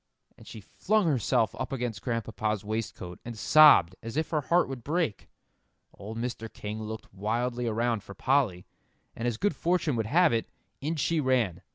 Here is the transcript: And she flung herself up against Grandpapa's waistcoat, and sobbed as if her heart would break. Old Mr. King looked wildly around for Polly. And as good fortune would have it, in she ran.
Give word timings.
And 0.35 0.47
she 0.47 0.61
flung 0.61 1.05
herself 1.05 1.53
up 1.59 1.71
against 1.71 2.01
Grandpapa's 2.01 2.65
waistcoat, 2.65 3.19
and 3.23 3.37
sobbed 3.37 3.95
as 4.01 4.17
if 4.17 4.31
her 4.31 4.41
heart 4.41 4.67
would 4.67 4.83
break. 4.83 5.29
Old 5.93 6.17
Mr. 6.17 6.51
King 6.51 6.81
looked 6.81 7.13
wildly 7.13 7.67
around 7.67 8.01
for 8.01 8.15
Polly. 8.15 8.65
And 9.15 9.27
as 9.27 9.37
good 9.37 9.55
fortune 9.55 9.95
would 9.97 10.07
have 10.07 10.33
it, 10.33 10.49
in 10.81 10.95
she 10.95 11.19
ran. 11.19 11.61